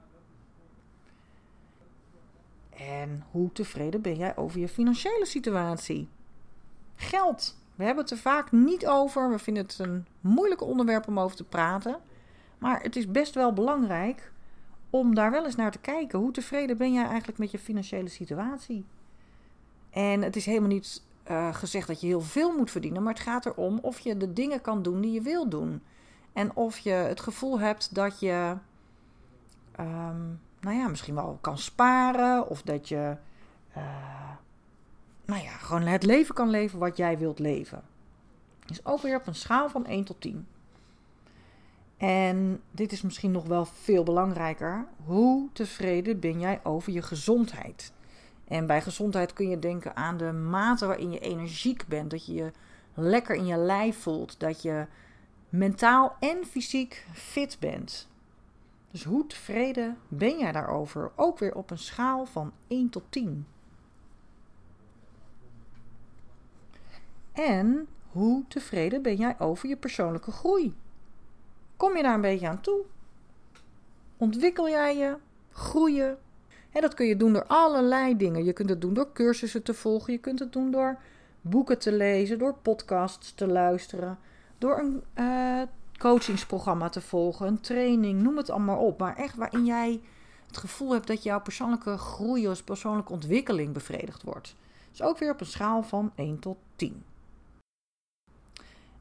En 2.77 3.25
hoe 3.31 3.53
tevreden 3.53 4.01
ben 4.01 4.17
jij 4.17 4.37
over 4.37 4.61
je 4.61 4.69
financiële 4.69 5.27
situatie? 5.27 6.09
Geld. 6.95 7.59
We 7.75 7.85
hebben 7.85 8.03
het 8.03 8.13
er 8.13 8.19
vaak 8.19 8.53
niet 8.53 8.87
over. 8.87 9.31
We 9.31 9.39
vinden 9.39 9.63
het 9.63 9.79
een 9.79 10.07
moeilijk 10.21 10.63
onderwerp 10.63 11.09
om 11.09 11.21
over 11.21 11.37
te 11.37 11.45
praten. 11.45 12.01
Maar 12.59 12.83
het 12.83 12.97
is 12.97 13.11
best 13.11 13.35
wel 13.35 13.53
belangrijk 13.53 14.33
om 14.91 15.15
daar 15.15 15.31
wel 15.31 15.45
eens 15.45 15.57
naar 15.57 15.71
te 15.71 15.79
kijken. 15.79 16.19
Hoe 16.19 16.33
tevreden 16.33 16.77
ben 16.77 16.93
jij 16.93 17.07
eigenlijk 17.07 17.39
met 17.39 17.51
je 17.51 17.59
financiële 17.59 18.09
situatie? 18.09 18.85
En 19.91 20.23
het 20.23 20.37
is 20.37 20.47
helemaal 20.47 20.69
niet 20.69 21.03
uh, 21.31 21.55
gezegd 21.55 21.87
dat 21.87 22.01
je 22.01 22.07
heel 22.07 22.21
veel 22.21 22.57
moet 22.57 22.71
verdienen, 22.71 23.03
maar 23.03 23.13
het 23.13 23.23
gaat 23.23 23.47
erom 23.47 23.79
of 23.83 23.99
je 23.99 24.17
de 24.17 24.33
dingen 24.33 24.61
kan 24.61 24.83
doen 24.83 25.01
die 25.01 25.13
je 25.13 25.23
wil 25.23 25.49
doen. 25.49 25.83
En 26.33 26.57
of 26.57 26.79
je 26.79 26.91
het 26.91 27.21
gevoel 27.21 27.61
hebt 27.61 27.95
dat 27.95 28.21
je 28.21 28.57
um, 29.81 30.41
nou 30.61 30.77
ja, 30.77 30.89
misschien 30.89 31.15
wel 31.15 31.39
kan 31.41 31.59
sparen. 31.59 32.49
Of 32.49 32.63
dat 32.63 32.89
je, 32.89 33.17
uh, 33.77 34.31
nou 35.25 35.43
ja, 35.43 35.51
gewoon 35.51 35.83
het 35.83 36.03
leven 36.03 36.35
kan 36.35 36.51
leven 36.51 36.79
wat 36.79 36.97
jij 36.97 37.19
wilt 37.19 37.39
leven. 37.39 37.83
Dus 38.67 38.85
ook 38.85 39.03
weer 39.03 39.17
op 39.17 39.27
een 39.27 39.35
schaal 39.35 39.69
van 39.69 39.87
1 39.87 40.05
tot 40.05 40.21
10. 40.21 40.47
En 41.97 42.61
dit 42.71 42.93
is 42.93 43.03
misschien 43.03 43.31
nog 43.31 43.47
wel 43.47 43.65
veel 43.65 44.03
belangrijker. 44.03 44.87
Hoe 45.05 45.49
tevreden 45.53 46.21
ben 46.21 46.41
jij 46.41 46.61
over 46.63 46.93
je 46.93 47.03
gezondheid? 47.03 47.93
En 48.51 48.67
bij 48.67 48.83
gezondheid 48.83 49.33
kun 49.33 49.49
je 49.49 49.59
denken 49.59 49.97
aan 49.97 50.17
de 50.17 50.33
mate 50.33 50.87
waarin 50.87 51.11
je 51.11 51.19
energiek 51.19 51.87
bent. 51.87 52.11
Dat 52.11 52.27
je 52.27 52.35
je 52.35 52.53
lekker 52.95 53.37
in 53.37 53.47
je 53.47 53.57
lijf 53.57 54.03
voelt. 54.03 54.41
Dat 54.41 54.63
je 54.63 54.87
mentaal 55.49 56.17
en 56.21 56.45
fysiek 56.45 57.07
fit 57.13 57.57
bent. 57.61 58.09
Dus 58.91 59.05
hoe 59.05 59.27
tevreden 59.27 59.99
ben 60.09 60.39
jij 60.39 60.53
daarover? 60.53 61.11
Ook 61.17 61.39
weer 61.39 61.55
op 61.55 61.71
een 61.71 61.79
schaal 61.79 62.27
van 62.27 62.53
1 62.67 62.91
tot 62.91 63.03
10. 63.09 63.47
En 67.33 67.89
hoe 68.13 68.45
tevreden 68.49 69.03
ben 69.03 69.17
jij 69.17 69.39
over 69.39 69.69
je 69.69 69.77
persoonlijke 69.77 70.31
groei? 70.31 70.75
Kom 71.77 71.97
je 71.97 72.03
daar 72.03 72.15
een 72.15 72.21
beetje 72.21 72.49
aan 72.49 72.61
toe? 72.61 72.81
Ontwikkel 74.17 74.69
jij 74.69 74.97
je? 74.97 75.17
Groeien? 75.51 76.19
En 76.73 76.81
dat 76.81 76.95
kun 76.95 77.07
je 77.07 77.17
doen 77.17 77.33
door 77.33 77.47
allerlei 77.47 78.17
dingen. 78.17 78.45
Je 78.45 78.53
kunt 78.53 78.69
het 78.69 78.81
doen 78.81 78.95
door 78.95 79.13
cursussen 79.13 79.63
te 79.63 79.75
volgen. 79.75 80.13
Je 80.13 80.19
kunt 80.19 80.39
het 80.39 80.53
doen 80.53 80.71
door 80.71 80.99
boeken 81.41 81.79
te 81.79 81.93
lezen, 81.93 82.39
door 82.39 82.55
podcasts 82.55 83.35
te 83.35 83.47
luisteren, 83.47 84.19
door 84.59 84.79
een 84.79 85.03
uh, 85.19 85.63
coachingsprogramma 85.99 86.89
te 86.89 87.01
volgen, 87.01 87.47
een 87.47 87.61
training, 87.61 88.23
noem 88.23 88.37
het 88.37 88.51
allemaal 88.51 88.79
op. 88.79 88.99
Maar 88.99 89.17
echt 89.17 89.37
waarin 89.37 89.65
jij 89.65 90.01
het 90.47 90.57
gevoel 90.57 90.93
hebt 90.93 91.07
dat 91.07 91.23
jouw 91.23 91.41
persoonlijke 91.41 91.97
groei 91.99 92.49
of 92.49 92.65
persoonlijke 92.65 93.13
ontwikkeling 93.13 93.73
bevredigd 93.73 94.23
wordt. 94.23 94.57
Dus 94.91 95.03
ook 95.03 95.19
weer 95.19 95.33
op 95.33 95.41
een 95.41 95.47
schaal 95.47 95.83
van 95.83 96.13
1 96.15 96.39
tot 96.39 96.57
10. 96.77 97.05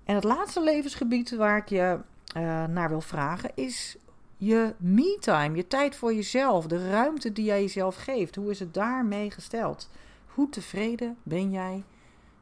En 0.04 0.16
het 0.16 0.24
laatste 0.24 0.64
levensgebied 0.64 1.36
waar 1.36 1.58
ik 1.58 1.70
je 1.70 2.00
uh, 2.38 2.66
naar 2.66 2.90
wil 2.90 3.02
vragen 3.02 3.52
is 3.56 3.98
je 4.42 4.74
me-time, 4.78 5.56
je 5.56 5.68
tijd 5.68 5.96
voor 5.96 6.14
jezelf, 6.14 6.68
de 6.68 6.90
ruimte 6.90 7.32
die 7.32 7.46
jij 7.46 7.62
jezelf 7.62 7.96
geeft. 7.96 8.36
Hoe 8.36 8.50
is 8.50 8.60
het 8.60 8.74
daarmee 8.74 9.32
gesteld? 9.32 9.90
Hoe 10.34 10.50
tevreden 10.50 11.18
ben 11.24 11.52
jij 11.52 11.84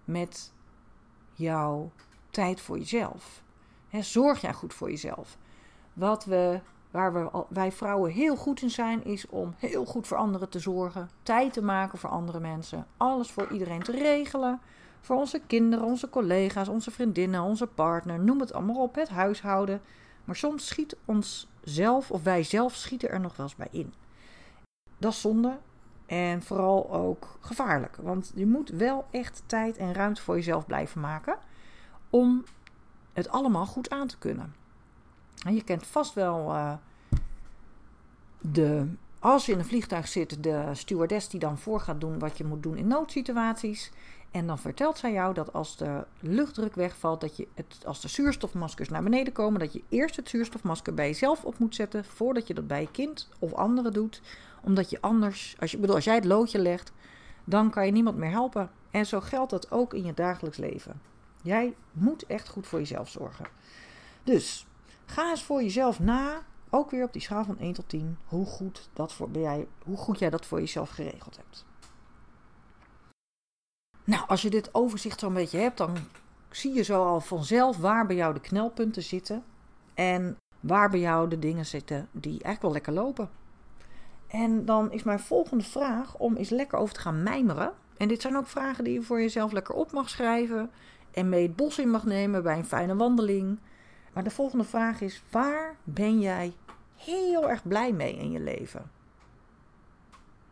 met 0.04 0.54
jouw 1.34 1.92
tijd 2.30 2.62
voor 2.62 2.78
jezelf? 2.78 3.42
zorg 3.92 4.42
jij 4.42 4.54
goed 4.54 4.74
voor 4.74 4.90
jezelf? 4.90 5.38
Wat 5.94 6.26
we, 6.26 6.60
waar 6.92 7.14
we, 7.14 7.46
wij 7.50 7.72
vrouwen 7.72 8.12
heel 8.12 8.36
goed 8.36 8.62
in 8.62 8.70
zijn, 8.70 9.04
is 9.04 9.28
om 9.28 9.54
heel 9.58 9.86
goed 9.86 10.08
voor 10.08 10.18
anderen 10.18 10.50
te 10.50 10.60
zorgen. 10.60 11.10
Tijd 11.24 11.54
te 11.54 11.62
maken 11.62 11.98
voor 11.98 12.10
andere 12.10 12.40
mensen. 12.40 12.88
Alles 12.98 13.32
voor 13.32 13.52
iedereen 13.52 13.84
te 13.84 13.92
regelen. 13.92 14.62
Voor 15.02 15.16
onze 15.16 15.42
kinderen, 15.48 15.86
onze 15.86 16.10
collega's, 16.10 16.68
onze 16.68 16.92
vriendinnen, 16.92 17.42
onze 17.42 17.68
partner. 17.68 18.20
Noem 18.20 18.40
het 18.40 18.54
allemaal 18.54 18.82
op. 18.82 18.96
Het 18.96 19.10
huishouden. 19.10 19.82
Maar 20.24 20.36
soms 20.36 20.68
schiet 20.68 20.98
ons 21.06 21.48
zelf, 21.70 22.12
of 22.12 22.24
wij 22.24 22.44
zelf 22.44 22.76
schieten 22.76 23.10
er 23.10 23.20
nog 23.20 23.36
wel 23.36 23.46
eens 23.46 23.56
bij 23.56 23.68
in. 23.72 23.94
Dat 24.98 25.12
is 25.12 25.22
zonde. 25.22 25.58
En 26.06 26.44
vooral 26.44 26.92
ook 26.92 27.38
gevaarlijk. 27.40 27.96
Want 27.96 28.32
je 28.36 28.46
moet 28.46 28.70
wel 28.70 29.06
echt 29.12 29.44
tijd 29.46 29.78
en 29.78 29.94
ruimte 29.94 30.22
voor 30.22 30.36
jezelf 30.36 30.66
blijven 30.66 31.02
maken. 31.02 31.38
Om 32.10 32.44
het 33.14 33.30
allemaal 33.30 33.66
goed 33.66 33.90
aan 33.90 34.08
te 34.08 34.18
kunnen. 34.18 34.56
En 35.46 35.56
je 35.56 35.64
kent 35.64 35.88
vast 35.88 36.14
wel 36.14 36.54
uh, 36.54 36.74
de. 38.40 38.88
Als 39.20 39.46
je 39.46 39.52
in 39.52 39.60
een 39.60 39.66
vliegtuig 39.66 40.08
zit, 40.08 40.44
de 40.44 40.70
stewardess 40.74 41.30
die 41.30 41.40
dan 41.40 41.58
voor 41.58 41.80
gaat 41.80 42.02
doen 42.02 42.20
wat 42.20 42.38
je 42.38 42.46
moet 42.46 42.64
doen 42.64 42.78
in 42.78 42.88
noodsituaties. 42.88 43.92
En 44.38 44.48
dan 44.48 44.60
vertelt 44.60 44.98
zij 44.98 45.12
jou 45.12 45.34
dat 45.34 45.54
als 45.54 45.78
de 45.78 46.06
luchtdruk 46.20 46.76
wegvalt, 46.76 47.22
dat 47.22 47.38
je 47.38 47.48
het, 47.54 47.86
als 47.86 48.02
de 48.02 48.08
zuurstofmaskers 48.08 48.90
naar 48.90 49.04
beneden 49.04 49.34
komen, 49.34 49.60
dat 49.60 49.74
je 49.74 49.84
eerst 49.90 50.16
het 50.16 50.30
zuurstofmasker 50.30 50.94
bij 50.94 51.08
jezelf 51.08 51.44
op 51.44 51.58
moet 51.58 51.76
zetten 51.76 52.06
voordat 52.06 52.48
je 52.48 52.54
dat 52.54 52.68
bij 52.68 52.82
je 52.82 52.92
kind 52.92 53.30
of 53.40 53.54
anderen 53.54 53.94
doet. 53.94 54.22
Omdat 54.62 54.90
je 54.90 55.02
anders, 55.02 55.56
als, 55.60 55.80
bedoel, 55.80 55.96
als 55.96 56.04
jij 56.04 56.16
het 56.16 56.26
loodje 56.26 56.60
legt, 56.60 56.92
dan 57.44 57.70
kan 57.70 57.86
je 57.86 57.92
niemand 57.92 58.18
meer 58.18 58.30
helpen. 58.30 58.72
En 58.92 59.06
zo 59.06 59.20
geldt 59.22 59.52
dat 59.52 59.72
ook 59.72 59.94
in 59.94 60.06
je 60.06 60.14
dagelijks 60.14 60.58
leven. 60.58 61.02
Jij 61.42 61.76
moet 61.92 62.26
echt 62.26 62.50
goed 62.50 62.68
voor 62.68 62.80
jezelf 62.80 63.10
zorgen. 63.10 63.46
Dus 64.24 64.66
ga 65.06 65.30
eens 65.30 65.44
voor 65.44 65.64
jezelf 65.64 66.00
na, 66.00 66.42
ook 66.70 66.92
weer 66.92 67.04
op 67.04 67.14
die 67.14 67.22
schaal 67.22 67.44
van 67.44 67.60
1 67.60 67.74
tot 67.74 67.90
10, 67.90 68.18
hoe 68.26 68.46
goed, 68.46 68.90
dat 68.94 69.14
voor, 69.14 69.30
jij, 69.32 69.68
hoe 69.84 69.98
goed 69.98 70.20
jij 70.20 70.30
dat 70.30 70.46
voor 70.46 70.60
jezelf 70.60 70.90
geregeld 70.90 71.38
hebt. 71.38 71.67
Nou, 74.08 74.28
als 74.28 74.42
je 74.42 74.50
dit 74.50 74.70
overzicht 74.74 75.20
zo'n 75.20 75.34
beetje 75.34 75.58
hebt, 75.58 75.78
dan 75.78 75.98
zie 76.50 76.74
je 76.74 76.84
zo 76.84 77.06
al 77.06 77.22
vanzelf 77.22 77.78
waar 77.78 78.06
bij 78.06 78.16
jou 78.16 78.34
de 78.34 78.40
knelpunten 78.40 79.04
zitten. 79.04 79.44
En 79.94 80.38
waar 80.60 80.90
bij 80.90 81.00
jou 81.00 81.30
de 81.30 81.40
dingen 81.40 81.66
zitten 81.66 82.08
die 82.12 82.32
eigenlijk 82.32 82.62
wel 82.62 82.72
lekker 82.72 82.94
lopen. 82.94 83.30
En 84.28 84.66
dan 84.66 84.92
is 84.92 85.04
mijn 85.04 85.20
volgende 85.20 85.64
vraag 85.64 86.18
om 86.18 86.36
eens 86.36 86.50
lekker 86.50 86.78
over 86.78 86.94
te 86.94 87.00
gaan 87.00 87.24
mijmeren. 87.24 87.74
En 87.98 88.08
dit 88.08 88.22
zijn 88.22 88.38
ook 88.38 88.48
vragen 88.48 88.84
die 88.84 88.94
je 88.94 89.02
voor 89.02 89.22
jezelf 89.22 89.52
lekker 89.52 89.76
op 89.76 89.92
mag 89.92 90.10
schrijven. 90.10 90.72
En 91.12 91.30
mee 91.30 91.48
het 91.48 91.56
bos 91.56 91.80
in 91.80 91.90
mag 91.90 92.06
nemen 92.06 92.44
bij 92.44 92.58
een 92.58 92.66
fijne 92.66 92.96
wandeling. 92.96 93.60
Maar 94.14 94.24
de 94.24 94.30
volgende 94.30 94.64
vraag 94.64 95.02
is: 95.02 95.24
waar 95.32 95.76
ben 95.84 96.20
jij 96.20 96.54
heel 96.96 97.50
erg 97.50 97.68
blij 97.68 97.94
mee 97.94 98.18
in 98.18 98.32
je 98.32 98.40
leven? 98.40 98.92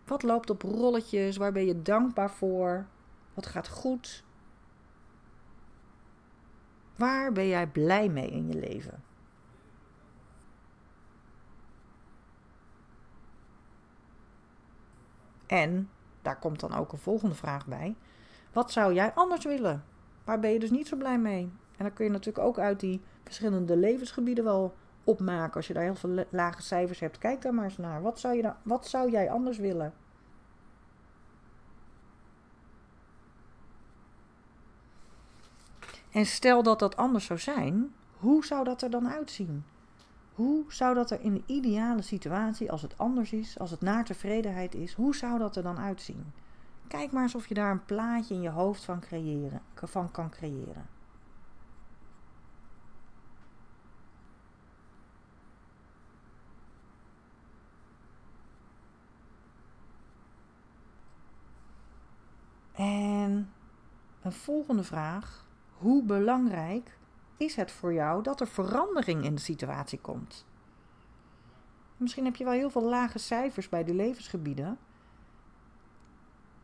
Wat 0.05 0.23
loopt 0.23 0.49
op 0.49 0.61
rolletjes? 0.61 1.37
Waar 1.37 1.51
ben 1.51 1.65
je 1.65 1.81
dankbaar 1.81 2.31
voor? 2.31 2.85
Wat 3.35 3.45
gaat 3.45 3.67
goed? 3.67 4.23
Waar 6.95 7.31
ben 7.31 7.47
jij 7.47 7.67
blij 7.67 8.09
mee 8.09 8.29
in 8.29 8.47
je 8.47 8.59
leven? 8.59 9.03
En 15.45 15.89
daar 16.21 16.39
komt 16.39 16.59
dan 16.59 16.73
ook 16.73 16.91
een 16.91 16.97
volgende 16.97 17.35
vraag 17.35 17.67
bij. 17.67 17.95
Wat 18.53 18.71
zou 18.71 18.93
jij 18.93 19.13
anders 19.13 19.45
willen? 19.45 19.83
Waar 20.23 20.39
ben 20.39 20.51
je 20.51 20.59
dus 20.59 20.71
niet 20.71 20.87
zo 20.87 20.97
blij 20.97 21.19
mee? 21.19 21.41
En 21.77 21.85
dan 21.85 21.93
kun 21.93 22.05
je 22.05 22.11
natuurlijk 22.11 22.45
ook 22.45 22.59
uit 22.59 22.79
die 22.79 23.01
verschillende 23.23 23.77
levensgebieden 23.77 24.43
wel 24.43 24.75
opmaken. 25.03 25.55
Als 25.55 25.67
je 25.67 25.73
daar 25.73 25.83
heel 25.83 25.95
veel 25.95 26.25
lage 26.29 26.61
cijfers 26.61 26.99
hebt, 26.99 27.17
kijk 27.17 27.41
daar 27.41 27.53
maar 27.53 27.63
eens 27.63 27.77
naar. 27.77 28.01
Wat 28.01 28.19
zou, 28.19 28.35
je 28.35 28.41
dan, 28.41 28.55
wat 28.63 28.87
zou 28.87 29.11
jij 29.11 29.31
anders 29.31 29.57
willen? 29.57 29.93
En 36.15 36.25
stel 36.25 36.63
dat 36.63 36.79
dat 36.79 36.95
anders 36.95 37.25
zou 37.25 37.39
zijn, 37.39 37.93
hoe 38.17 38.45
zou 38.45 38.63
dat 38.63 38.81
er 38.81 38.89
dan 38.89 39.09
uitzien? 39.09 39.65
Hoe 40.33 40.63
zou 40.67 40.95
dat 40.95 41.11
er 41.11 41.21
in 41.21 41.33
de 41.33 41.43
ideale 41.45 42.01
situatie, 42.01 42.71
als 42.71 42.81
het 42.81 42.97
anders 42.97 43.31
is, 43.31 43.59
als 43.59 43.71
het 43.71 43.81
naar 43.81 44.05
tevredenheid 44.05 44.75
is, 44.75 44.93
hoe 44.93 45.15
zou 45.15 45.39
dat 45.39 45.55
er 45.55 45.63
dan 45.63 45.79
uitzien? 45.79 46.33
Kijk 46.87 47.11
maar 47.11 47.23
eens 47.23 47.35
of 47.35 47.47
je 47.47 47.53
daar 47.53 47.71
een 47.71 47.85
plaatje 47.85 48.33
in 48.33 48.41
je 48.41 48.49
hoofd 48.49 48.83
van, 48.83 48.99
creëren, 48.99 49.61
van 49.73 50.11
kan 50.11 50.29
creëren. 50.29 50.87
En 62.73 63.51
een 64.21 64.31
volgende 64.31 64.83
vraag 64.83 65.44
hoe 65.77 66.03
belangrijk 66.03 66.97
is 67.37 67.55
het 67.55 67.71
voor 67.71 67.93
jou 67.93 68.23
dat 68.23 68.41
er 68.41 68.47
verandering 68.47 69.23
in 69.23 69.35
de 69.35 69.41
situatie 69.41 69.99
komt? 69.99 70.45
Misschien 71.97 72.25
heb 72.25 72.35
je 72.35 72.43
wel 72.43 72.53
heel 72.53 72.69
veel 72.69 72.83
lage 72.83 73.19
cijfers 73.19 73.69
bij 73.69 73.83
de 73.83 73.93
levensgebieden. 73.93 74.77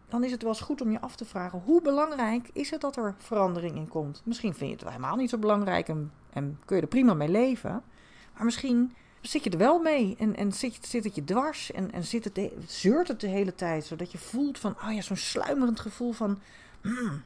Dan 0.09 0.23
is 0.23 0.31
het 0.31 0.41
wel 0.41 0.51
eens 0.51 0.61
goed 0.61 0.81
om 0.81 0.91
je 0.91 1.01
af 1.01 1.15
te 1.15 1.25
vragen: 1.25 1.61
hoe 1.65 1.81
belangrijk 1.81 2.49
is 2.53 2.69
het 2.69 2.81
dat 2.81 2.95
er 2.95 3.15
verandering 3.17 3.75
in 3.75 3.87
komt? 3.87 4.21
Misschien 4.25 4.53
vind 4.53 4.69
je 4.69 4.75
het 4.75 4.87
helemaal 4.87 5.15
niet 5.15 5.29
zo 5.29 5.37
belangrijk 5.37 5.87
en, 5.87 6.11
en 6.33 6.59
kun 6.65 6.75
je 6.75 6.81
er 6.81 6.87
prima 6.87 7.13
mee 7.13 7.29
leven. 7.29 7.83
Maar 8.33 8.45
misschien 8.45 8.93
zit 9.21 9.43
je 9.43 9.49
er 9.49 9.57
wel 9.57 9.79
mee 9.79 10.15
en, 10.17 10.35
en 10.35 10.53
zit, 10.53 10.85
zit 10.85 11.03
het 11.03 11.15
je 11.15 11.23
dwars 11.23 11.71
en, 11.71 11.91
en 11.91 12.03
zit 12.03 12.23
het 12.23 12.51
zeurt 12.65 13.07
het 13.07 13.19
de 13.19 13.27
hele 13.27 13.55
tijd. 13.55 13.85
Zodat 13.85 14.11
je 14.11 14.17
voelt 14.17 14.59
van, 14.59 14.75
oh 14.83 14.93
ja, 14.93 15.01
zo'n 15.01 15.15
sluimerend 15.15 15.79
gevoel 15.79 16.11
van, 16.11 16.39
hmm, 16.81 17.23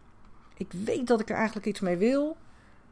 ik 0.58 0.72
weet 0.72 1.08
dat 1.08 1.20
ik 1.20 1.30
er 1.30 1.36
eigenlijk 1.36 1.66
iets 1.66 1.80
mee 1.80 1.98
wil, 1.98 2.38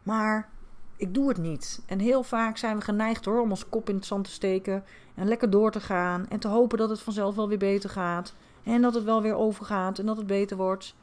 maar 0.04 0.50
ik 0.96 1.14
doe 1.14 1.28
het 1.28 1.38
niet. 1.38 1.82
En 1.86 2.00
heel 2.00 2.24
vaak 2.24 2.58
zijn 2.58 2.78
we 2.78 2.84
geneigd 2.84 3.26
hoor 3.26 3.42
om 3.42 3.50
ons 3.50 3.70
kop 3.70 3.90
in 3.90 3.96
het 3.96 4.06
zand 4.06 4.24
te 4.24 4.32
steken 4.32 4.84
en 5.16 5.28
lekker 5.28 5.50
door 5.50 5.72
te 5.72 5.80
gaan 5.80 6.28
en 6.30 6.40
te 6.40 6.48
hopen 6.48 6.78
dat 6.78 6.90
het 6.90 7.02
vanzelf 7.02 7.36
wel 7.36 7.48
weer 7.48 7.58
beter 7.58 7.90
gaat 7.90 8.34
en 8.64 8.82
dat 8.82 8.94
het 8.94 9.04
wel 9.04 9.22
weer 9.22 9.36
overgaat 9.36 10.00
en 10.00 10.06
dat 10.06 10.18
het 10.18 10.28
beter 10.28 10.58
wordt. 10.58 10.96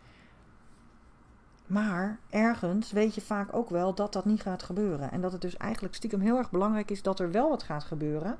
Maar 1.66 2.18
ergens 2.30 2.92
weet 2.92 3.14
je 3.14 3.20
vaak 3.20 3.54
ook 3.54 3.70
wel 3.70 3.94
dat 3.94 4.12
dat 4.12 4.24
niet 4.24 4.42
gaat 4.42 4.62
gebeuren. 4.62 5.10
En 5.10 5.20
dat 5.20 5.32
het 5.32 5.40
dus 5.40 5.56
eigenlijk 5.56 5.94
stiekem 5.94 6.20
heel 6.20 6.36
erg 6.36 6.50
belangrijk 6.50 6.90
is 6.90 7.02
dat 7.02 7.20
er 7.20 7.30
wel 7.30 7.48
wat 7.48 7.62
gaat 7.62 7.84
gebeuren. 7.84 8.38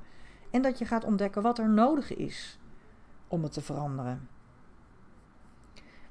En 0.51 0.63
dat 0.63 0.79
je 0.79 0.85
gaat 0.85 1.05
ontdekken 1.05 1.43
wat 1.43 1.59
er 1.59 1.69
nodig 1.69 2.17
is 2.17 2.59
om 3.29 3.43
het 3.43 3.53
te 3.53 3.61
veranderen. 3.61 4.29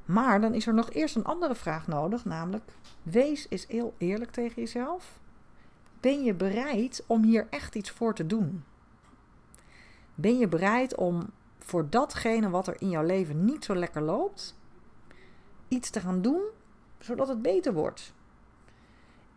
Maar 0.09 0.41
dan 0.41 0.53
is 0.53 0.67
er 0.67 0.73
nog 0.73 0.91
eerst 0.91 1.15
een 1.15 1.23
andere 1.23 1.55
vraag 1.55 1.87
nodig, 1.87 2.25
namelijk: 2.25 2.63
wees 3.03 3.45
eens 3.49 3.67
heel 3.67 3.93
eerlijk 3.97 4.31
tegen 4.31 4.61
jezelf. 4.61 5.19
Ben 5.99 6.23
je 6.23 6.33
bereid 6.33 7.03
om 7.07 7.23
hier 7.23 7.47
echt 7.49 7.75
iets 7.75 7.91
voor 7.91 8.15
te 8.15 8.27
doen? 8.27 8.63
Ben 10.15 10.37
je 10.37 10.47
bereid 10.47 10.95
om 10.95 11.29
voor 11.59 11.89
datgene 11.89 12.49
wat 12.49 12.67
er 12.67 12.81
in 12.81 12.89
jouw 12.89 13.03
leven 13.03 13.45
niet 13.45 13.65
zo 13.65 13.75
lekker 13.75 14.01
loopt, 14.01 14.55
iets 15.67 15.89
te 15.89 15.99
gaan 15.99 16.21
doen 16.21 16.41
zodat 16.99 17.27
het 17.27 17.41
beter 17.41 17.73
wordt? 17.73 18.13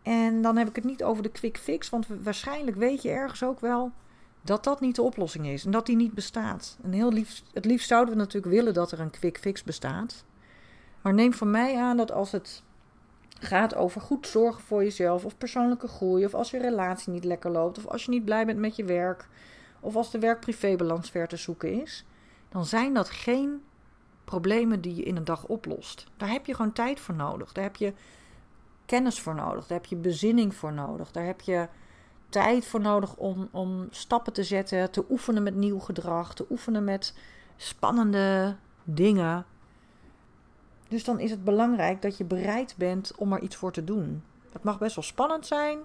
En 0.01 0.41
dan 0.41 0.57
heb 0.57 0.67
ik 0.67 0.75
het 0.75 0.85
niet 0.85 1.03
over 1.03 1.23
de 1.23 1.31
quick 1.31 1.57
fix, 1.57 1.89
want 1.89 2.07
waarschijnlijk 2.23 2.77
weet 2.77 3.01
je 3.01 3.09
ergens 3.09 3.43
ook 3.43 3.59
wel 3.59 3.91
dat 4.41 4.63
dat 4.63 4.79
niet 4.79 4.95
de 4.95 5.01
oplossing 5.01 5.47
is 5.47 5.65
en 5.65 5.71
dat 5.71 5.85
die 5.85 5.95
niet 5.95 6.13
bestaat. 6.13 6.77
En 6.83 6.91
heel 6.91 7.13
het 7.53 7.65
liefst 7.65 7.87
zouden 7.87 8.13
we 8.13 8.19
natuurlijk 8.19 8.53
willen 8.53 8.73
dat 8.73 8.91
er 8.91 8.99
een 8.99 9.11
quick 9.11 9.37
fix 9.37 9.63
bestaat. 9.63 10.25
Maar 11.03 11.13
neem 11.13 11.33
van 11.33 11.51
mij 11.51 11.77
aan 11.77 11.97
dat 11.97 12.11
als 12.11 12.31
het 12.31 12.63
gaat 13.39 13.75
over 13.75 14.01
goed 14.01 14.27
zorgen 14.27 14.63
voor 14.63 14.83
jezelf 14.83 15.25
of 15.25 15.37
persoonlijke 15.37 15.87
groei, 15.87 16.25
of 16.25 16.33
als 16.33 16.51
je 16.51 16.57
relatie 16.57 17.13
niet 17.13 17.23
lekker 17.23 17.51
loopt, 17.51 17.77
of 17.77 17.87
als 17.87 18.05
je 18.05 18.11
niet 18.11 18.25
blij 18.25 18.45
bent 18.45 18.59
met 18.59 18.75
je 18.75 18.83
werk, 18.83 19.27
of 19.79 19.95
als 19.95 20.11
de 20.11 20.19
werk-privébalans 20.19 21.09
ver 21.09 21.27
te 21.27 21.37
zoeken 21.37 21.81
is, 21.81 22.05
dan 22.49 22.65
zijn 22.65 22.93
dat 22.93 23.09
geen 23.09 23.63
problemen 24.23 24.81
die 24.81 24.95
je 24.95 25.03
in 25.03 25.15
een 25.15 25.23
dag 25.23 25.45
oplost. 25.45 26.07
Daar 26.17 26.29
heb 26.29 26.45
je 26.45 26.55
gewoon 26.55 26.73
tijd 26.73 26.99
voor 26.99 27.15
nodig. 27.15 27.51
Daar 27.51 27.63
heb 27.63 27.75
je 27.75 27.93
kennis 28.85 29.21
voor 29.21 29.35
nodig. 29.35 29.67
Daar 29.67 29.77
heb 29.77 29.87
je 29.87 29.95
bezinning 29.95 30.55
voor 30.55 30.73
nodig. 30.73 31.11
Daar 31.11 31.25
heb 31.25 31.41
je 31.41 31.67
tijd 32.29 32.65
voor 32.65 32.81
nodig 32.81 33.15
om, 33.15 33.47
om 33.51 33.87
stappen 33.89 34.33
te 34.33 34.43
zetten, 34.43 34.91
te 34.91 35.05
oefenen 35.09 35.43
met 35.43 35.55
nieuw 35.55 35.79
gedrag, 35.79 36.33
te 36.33 36.45
oefenen 36.49 36.83
met 36.83 37.13
spannende 37.55 38.55
dingen. 38.83 39.45
Dus 40.93 41.03
dan 41.03 41.19
is 41.19 41.31
het 41.31 41.43
belangrijk 41.43 42.01
dat 42.01 42.17
je 42.17 42.23
bereid 42.23 42.75
bent 42.77 43.15
om 43.15 43.33
er 43.33 43.41
iets 43.41 43.55
voor 43.55 43.71
te 43.71 43.83
doen. 43.83 44.23
Het 44.51 44.63
mag 44.63 44.79
best 44.79 44.95
wel 44.95 45.03
spannend 45.03 45.47
zijn 45.47 45.79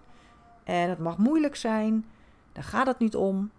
en 0.64 0.88
het 0.88 0.98
mag 0.98 1.18
moeilijk 1.18 1.56
zijn. 1.56 2.04
Daar 2.52 2.64
gaat 2.64 2.86
het 2.86 2.98
niet 2.98 3.16
om. 3.16 3.50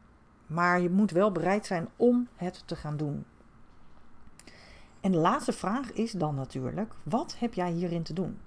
Maar 0.48 0.82
je 0.82 0.90
moet 0.90 1.12
wel 1.12 1.32
bereid 1.32 1.66
zijn 1.66 1.88
om 1.96 2.28
het 2.36 2.64
te 2.66 2.76
gaan 2.76 2.98
doen. 2.98 3.26
En 5.00 5.12
de 5.12 5.18
laatste 5.18 5.52
vraag 5.52 5.92
is 5.92 6.12
dan 6.12 6.36
natuurlijk: 6.36 6.94
wat 7.04 7.36
heb 7.40 7.54
jij 7.54 7.72
hierin 7.72 8.04
te 8.04 8.14
doen? 8.14 8.40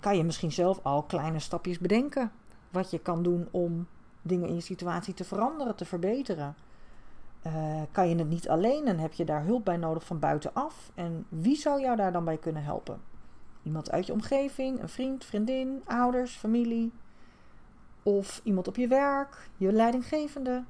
Kan 0.00 0.16
je 0.16 0.24
misschien 0.24 0.52
zelf 0.52 0.80
al 0.82 1.02
kleine 1.02 1.38
stapjes 1.38 1.78
bedenken? 1.78 2.32
wat 2.70 2.90
je 2.90 2.98
kan 2.98 3.22
doen 3.22 3.48
om 3.50 3.86
dingen 4.22 4.48
in 4.48 4.54
je 4.54 4.60
situatie 4.60 5.14
te 5.14 5.24
veranderen, 5.24 5.76
te 5.76 5.84
verbeteren. 5.84 6.54
Uh, 7.46 7.82
kan 7.92 8.08
je 8.08 8.16
het 8.16 8.28
niet 8.28 8.48
alleen 8.48 8.86
en 8.86 8.98
heb 8.98 9.12
je 9.12 9.24
daar 9.24 9.44
hulp 9.44 9.64
bij 9.64 9.76
nodig 9.76 10.04
van 10.04 10.18
buitenaf? 10.18 10.90
En 10.94 11.26
wie 11.28 11.56
zou 11.56 11.80
jou 11.80 11.96
daar 11.96 12.12
dan 12.12 12.24
bij 12.24 12.36
kunnen 12.36 12.64
helpen? 12.64 13.00
Iemand 13.62 13.90
uit 13.90 14.06
je 14.06 14.12
omgeving, 14.12 14.82
een 14.82 14.88
vriend, 14.88 15.24
vriendin, 15.24 15.82
ouders, 15.84 16.36
familie. 16.36 16.92
Of 18.02 18.40
iemand 18.44 18.68
op 18.68 18.76
je 18.76 18.88
werk, 18.88 19.48
je 19.56 19.72
leidinggevende. 19.72 20.64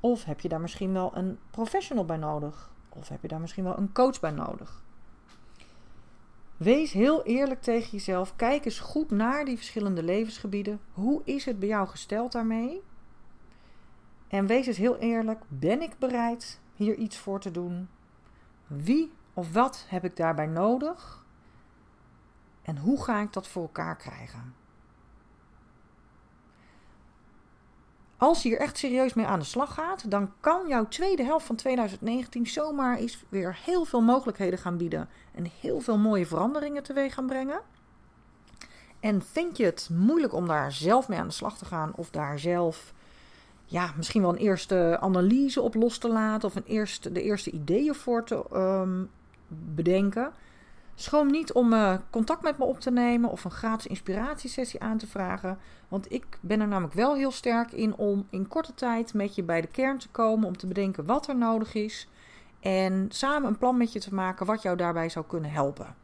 Of 0.00 0.24
heb 0.24 0.40
je 0.40 0.48
daar 0.48 0.60
misschien 0.60 0.92
wel 0.92 1.10
een 1.14 1.38
professional 1.50 2.04
bij 2.04 2.16
nodig? 2.16 2.70
Of 2.88 3.08
heb 3.08 3.22
je 3.22 3.28
daar 3.28 3.40
misschien 3.40 3.64
wel 3.64 3.78
een 3.78 3.92
coach 3.92 4.20
bij 4.20 4.30
nodig? 4.30 4.82
Wees 6.56 6.92
heel 6.92 7.24
eerlijk 7.24 7.62
tegen 7.62 7.90
jezelf. 7.90 8.36
Kijk 8.36 8.64
eens 8.64 8.80
goed 8.80 9.10
naar 9.10 9.44
die 9.44 9.56
verschillende 9.56 10.02
levensgebieden. 10.02 10.80
Hoe 10.92 11.22
is 11.24 11.44
het 11.44 11.58
bij 11.58 11.68
jou 11.68 11.88
gesteld 11.88 12.32
daarmee? 12.32 12.82
En 14.28 14.46
wees 14.46 14.66
eens 14.66 14.76
heel 14.76 14.96
eerlijk. 14.96 15.42
Ben 15.48 15.82
ik 15.82 15.98
bereid 15.98 16.60
hier 16.74 16.94
iets 16.94 17.18
voor 17.18 17.40
te 17.40 17.50
doen? 17.50 17.88
Wie 18.66 19.12
of 19.34 19.52
wat 19.52 19.84
heb 19.88 20.04
ik 20.04 20.16
daarbij 20.16 20.46
nodig? 20.46 21.24
En 22.62 22.78
hoe 22.78 23.02
ga 23.04 23.20
ik 23.20 23.32
dat 23.32 23.48
voor 23.48 23.62
elkaar 23.62 23.96
krijgen? 23.96 24.54
Als 28.16 28.42
je 28.42 28.48
hier 28.48 28.58
echt 28.58 28.78
serieus 28.78 29.14
mee 29.14 29.26
aan 29.26 29.38
de 29.38 29.44
slag 29.44 29.74
gaat, 29.74 30.10
dan 30.10 30.32
kan 30.40 30.68
jouw 30.68 30.88
tweede 30.88 31.22
helft 31.22 31.46
van 31.46 31.56
2019 31.56 32.46
zomaar 32.46 32.96
eens 32.96 33.24
weer 33.28 33.58
heel 33.64 33.84
veel 33.84 34.00
mogelijkheden 34.00 34.58
gaan 34.58 34.76
bieden. 34.76 35.08
En 35.34 35.50
heel 35.60 35.80
veel 35.80 35.98
mooie 35.98 36.26
veranderingen 36.26 36.82
teweeg 36.82 37.14
gaan 37.14 37.26
brengen. 37.26 37.60
En 39.00 39.22
vind 39.22 39.56
je 39.56 39.64
het 39.64 39.88
moeilijk 39.92 40.32
om 40.32 40.46
daar 40.46 40.72
zelf 40.72 41.08
mee 41.08 41.18
aan 41.18 41.26
de 41.26 41.32
slag 41.32 41.58
te 41.58 41.64
gaan 41.64 41.92
of 41.94 42.10
daar 42.10 42.38
zelf 42.38 42.92
ja, 43.70 43.92
misschien 43.96 44.22
wel 44.22 44.30
een 44.30 44.36
eerste 44.36 44.98
analyse 45.00 45.62
op 45.62 45.74
los 45.74 45.98
te 45.98 46.08
laten 46.08 46.48
of 46.48 46.56
een 46.56 46.64
eerste, 46.66 47.12
de 47.12 47.22
eerste 47.22 47.50
ideeën 47.50 47.94
voor 47.94 48.24
te 48.24 48.44
ehm, 48.52 49.04
bedenken? 49.74 50.32
Schroom 50.94 51.30
niet 51.30 51.52
om 51.52 51.72
uh, 51.72 51.94
contact 52.10 52.42
met 52.42 52.58
me 52.58 52.64
op 52.64 52.80
te 52.80 52.90
nemen 52.90 53.30
of 53.30 53.44
een 53.44 53.50
gratis 53.50 53.86
inspiratiesessie 53.86 54.80
aan 54.80 54.98
te 54.98 55.06
vragen. 55.06 55.58
Want 55.88 56.12
ik 56.12 56.38
ben 56.40 56.60
er 56.60 56.68
namelijk 56.68 56.94
wel 56.94 57.14
heel 57.14 57.30
sterk 57.30 57.72
in 57.72 57.96
om 57.96 58.26
in 58.30 58.48
korte 58.48 58.74
tijd 58.74 59.14
met 59.14 59.34
je 59.34 59.42
bij 59.42 59.60
de 59.60 59.66
kern 59.66 59.98
te 59.98 60.08
komen. 60.08 60.46
Om 60.46 60.56
te 60.56 60.66
bedenken 60.66 61.04
wat 61.04 61.28
er 61.28 61.36
nodig 61.36 61.74
is. 61.74 62.08
En 62.60 63.06
samen 63.08 63.48
een 63.48 63.58
plan 63.58 63.76
met 63.76 63.92
je 63.92 64.00
te 64.00 64.14
maken 64.14 64.46
wat 64.46 64.62
jou 64.62 64.76
daarbij 64.76 65.08
zou 65.08 65.24
kunnen 65.26 65.50
helpen. 65.50 65.94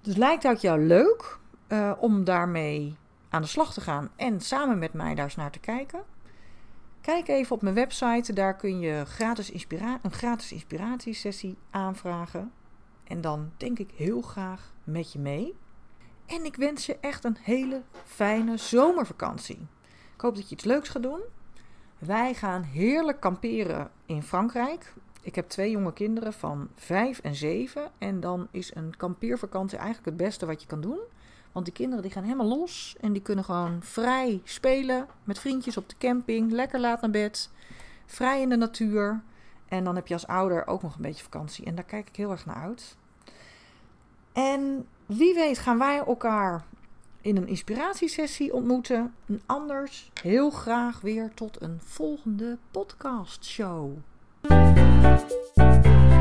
Dus 0.00 0.16
lijkt 0.16 0.42
het 0.42 0.60
jou 0.60 0.80
leuk 0.80 1.38
uh, 1.68 1.92
om 1.98 2.24
daarmee 2.24 2.96
aan 3.28 3.42
de 3.42 3.48
slag 3.48 3.72
te 3.72 3.80
gaan 3.80 4.10
en 4.16 4.40
samen 4.40 4.78
met 4.78 4.92
mij 4.92 5.14
daar 5.14 5.24
eens 5.24 5.36
naar 5.36 5.50
te 5.50 5.58
kijken? 5.58 6.02
Kijk 7.00 7.28
even 7.28 7.54
op 7.54 7.62
mijn 7.62 7.74
website, 7.74 8.32
daar 8.32 8.56
kun 8.56 8.80
je 8.80 9.04
gratis 9.06 9.50
inspira 9.50 9.98
een 10.02 10.12
gratis 10.12 10.52
inspiratiesessie 10.52 11.56
aanvragen. 11.70 12.52
En 13.04 13.20
dan 13.20 13.52
denk 13.56 13.78
ik 13.78 13.90
heel 13.94 14.20
graag 14.20 14.72
met 14.84 15.12
je 15.12 15.18
mee. 15.18 15.56
En 16.26 16.44
ik 16.44 16.56
wens 16.56 16.86
je 16.86 16.96
echt 17.00 17.24
een 17.24 17.36
hele 17.40 17.82
fijne 18.04 18.56
zomervakantie. 18.56 19.66
Ik 20.14 20.20
hoop 20.20 20.34
dat 20.34 20.48
je 20.48 20.54
iets 20.54 20.64
leuks 20.64 20.88
gaat 20.88 21.02
doen. 21.02 21.20
Wij 21.98 22.34
gaan 22.34 22.62
heerlijk 22.62 23.20
kamperen 23.20 23.90
in 24.06 24.22
Frankrijk. 24.22 24.94
Ik 25.22 25.34
heb 25.34 25.48
twee 25.48 25.70
jonge 25.70 25.92
kinderen 25.92 26.32
van 26.32 26.68
5 26.74 27.18
en 27.18 27.34
7. 27.34 27.90
En 27.98 28.20
dan 28.20 28.48
is 28.50 28.74
een 28.74 28.96
kampeervakantie 28.96 29.78
eigenlijk 29.78 30.06
het 30.06 30.16
beste 30.16 30.46
wat 30.46 30.60
je 30.60 30.66
kan 30.66 30.80
doen. 30.80 30.98
Want 31.52 31.64
die 31.64 31.74
kinderen 31.74 32.02
die 32.02 32.12
gaan 32.12 32.22
helemaal 32.22 32.58
los. 32.58 32.96
En 33.00 33.12
die 33.12 33.22
kunnen 33.22 33.44
gewoon 33.44 33.82
vrij 33.82 34.40
spelen 34.44 35.06
met 35.24 35.38
vriendjes 35.38 35.76
op 35.76 35.88
de 35.88 35.94
camping. 35.98 36.52
Lekker 36.52 36.80
laat 36.80 37.00
naar 37.00 37.10
bed. 37.10 37.50
Vrij 38.06 38.40
in 38.40 38.48
de 38.48 38.56
natuur. 38.56 39.22
En 39.68 39.84
dan 39.84 39.94
heb 39.94 40.06
je 40.06 40.14
als 40.14 40.26
ouder 40.26 40.66
ook 40.66 40.82
nog 40.82 40.96
een 40.96 41.02
beetje 41.02 41.22
vakantie. 41.22 41.64
En 41.64 41.74
daar 41.74 41.84
kijk 41.84 42.08
ik 42.08 42.16
heel 42.16 42.30
erg 42.30 42.46
naar 42.46 42.62
uit. 42.62 42.96
En 44.32 44.86
wie 45.06 45.34
weet 45.34 45.58
gaan 45.58 45.78
wij 45.78 45.98
elkaar 45.98 46.64
in 47.20 47.36
een 47.36 47.48
inspiratiesessie 47.48 48.52
ontmoeten. 48.52 49.14
En 49.26 49.42
anders 49.46 50.10
heel 50.22 50.50
graag 50.50 51.00
weer 51.00 51.30
tot 51.34 51.62
een 51.62 51.80
volgende 51.84 52.58
podcastshow. 52.70 53.96
show. 55.56 56.17